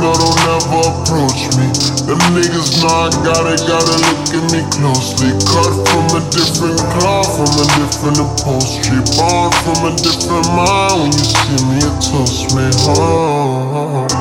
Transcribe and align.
know 0.00 0.14
don't 0.14 0.38
never 0.46 0.80
approach 0.90 1.50
me. 1.58 1.66
Them 2.06 2.20
niggas 2.34 2.82
know 2.82 2.88
I 2.88 3.10
got 3.22 3.44
it, 3.50 3.60
gotta 3.66 3.96
look 4.06 4.30
at 4.34 4.44
me 4.52 4.60
closely. 4.70 5.30
Cut 5.50 5.72
from 5.88 6.06
a 6.16 6.22
different 6.30 6.80
cloth, 6.96 7.30
from 7.36 7.52
a 7.58 7.66
different 7.78 8.18
upholstery. 8.18 9.00
Born 9.16 9.50
from 9.64 9.78
a 9.88 9.92
different 9.96 10.46
mind. 10.54 11.00
When 11.00 11.12
you 11.12 11.24
see 11.24 11.60
me, 11.68 11.78
it 11.78 11.96
toast 12.02 12.54
me. 12.54 12.66
Oh, 12.88 12.94
oh, 12.96 14.08
oh. 14.10 14.13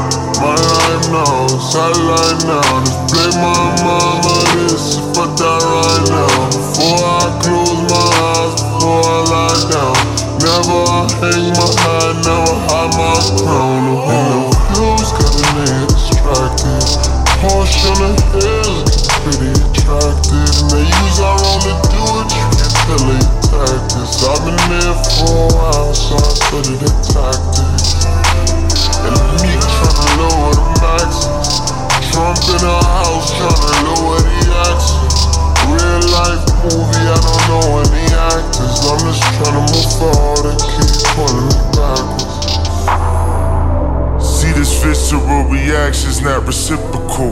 Reaction's 45.53 46.21
not 46.21 46.45
reciprocal. 46.45 47.31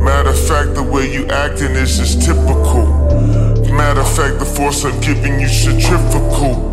Matter 0.00 0.30
of 0.30 0.40
fact, 0.48 0.74
the 0.74 0.82
way 0.82 1.12
you 1.12 1.26
acting 1.28 1.76
is 1.76 1.98
just 1.98 2.22
typical. 2.22 2.86
Matter 3.76 4.00
of 4.00 4.16
fact, 4.16 4.38
the 4.38 4.44
force 4.44 4.84
I'm 4.84 4.98
giving 5.00 5.38
you 5.38 5.48
centrifugal. 5.48 6.72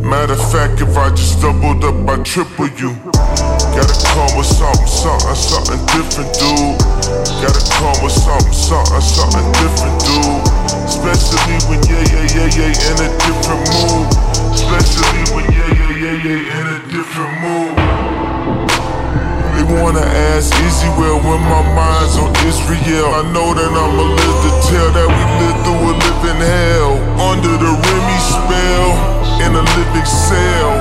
Matter 0.00 0.32
of 0.32 0.52
fact, 0.52 0.80
if 0.80 0.96
I 0.96 1.10
just 1.10 1.40
doubled 1.40 1.84
up, 1.84 2.08
I 2.08 2.22
triple 2.22 2.68
you. 2.80 2.96
Gotta 3.76 3.96
come 4.08 4.32
with 4.36 4.46
something, 4.46 4.86
something, 4.88 5.36
something 5.36 5.80
different, 5.92 6.32
dude. 6.40 6.78
Gotta 7.44 7.62
come 7.76 7.96
with 8.02 8.12
something, 8.12 8.52
something, 8.52 9.00
something 9.00 9.46
different, 9.60 9.96
dude. 10.04 10.43
They 19.64 19.80
wanna 19.80 20.04
ask 20.04 20.52
well 21.00 21.16
when 21.24 21.40
my 21.40 21.64
mind's 21.72 22.18
on 22.20 22.28
Israel. 22.44 23.08
I 23.16 23.24
know 23.32 23.56
that 23.56 23.72
I'ma 23.72 24.04
live 24.12 24.38
to 24.44 24.50
tell 24.68 24.92
that 24.92 25.08
we 25.08 25.22
lived 25.40 25.60
through 25.64 25.88
a 25.88 25.94
living 26.04 26.40
hell. 26.44 26.92
Under 27.32 27.56
the 27.56 27.72
Remy 27.72 28.18
spell, 28.20 28.88
in 29.40 29.56
a 29.56 29.64
living 29.64 30.04
cell. 30.04 30.72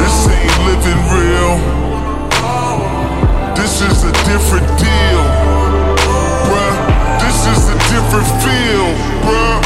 This 0.00 0.16
ain't 0.32 0.56
living 0.64 1.02
real. 1.12 1.52
This 3.60 3.84
is 3.84 4.04
a 4.08 4.12
different 4.24 4.64
deal. 4.80 5.22
Bruh, 6.48 6.76
this 7.20 7.44
is 7.44 7.60
a 7.68 7.76
different 7.92 8.28
feel, 8.40 8.88
bruh. 9.20 9.60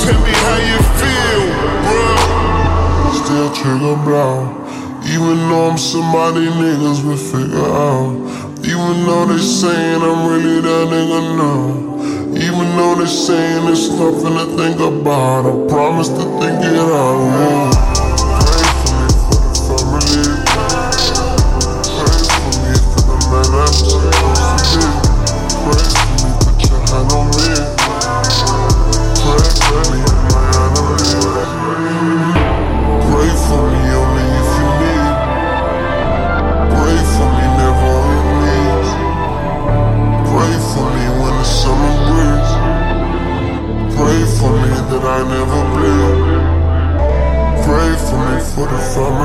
Tell 0.00 0.20
me 0.24 0.32
how 0.32 0.58
you 0.64 0.78
feel, 0.96 1.44
bruh. 1.84 2.24
Still 3.20 3.52
trigger 3.52 3.96
blow. 4.00 4.67
Even 5.10 5.48
though 5.48 5.70
I'm 5.70 5.78
somebody 5.78 6.46
niggas 6.46 7.02
will 7.02 7.16
figure 7.16 7.64
out. 7.64 8.12
Even 8.64 9.06
though 9.06 9.26
they 9.26 9.38
saying 9.38 10.02
I'm 10.02 10.28
really 10.28 10.60
that 10.60 10.88
nigga 10.92 11.20
now. 11.36 11.88
Even 12.36 12.76
though 12.76 12.94
they 12.96 13.06
saying 13.06 13.66
it's 13.68 13.88
nothing 13.88 14.34
to 14.36 14.46
think 14.56 14.80
about. 14.80 15.46
I 15.46 15.68
promise 15.68 16.08
to 16.08 16.24
think 16.40 16.62
it 16.62 16.78
out. 16.78 17.72
Yeah. 17.72 17.87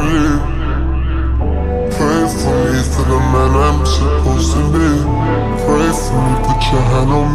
Family. 0.04 0.38
Pray 1.96 2.24
for 2.40 2.56
me 2.72 2.80
for 2.92 3.04
the 3.04 3.20
man 3.32 3.54
I'm 3.56 3.86
supposed 3.86 4.54
to 4.54 4.62
be. 4.74 4.90
Pray 5.64 5.92
for 6.04 6.20
me, 6.24 6.34
put 6.46 6.62
your 6.72 6.82
hand 6.82 7.12
on 7.12 7.28
me. 7.28 7.33